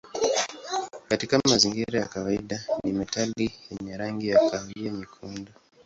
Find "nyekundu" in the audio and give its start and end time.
4.91-5.51